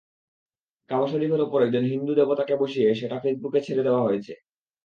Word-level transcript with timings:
কাবা 0.89 1.07
শরিফের 1.07 1.41
ওপর 1.41 1.59
একজন 1.61 1.83
হিন্দু 1.91 2.11
দেবতাকে 2.15 2.53
বসিয়ে 2.61 2.89
সেটা 2.99 3.17
ফেসবুকে 3.23 3.59
ছেড়ে 3.65 3.85
দেওয়া 3.87 4.05
হয়েছে। 4.07 4.33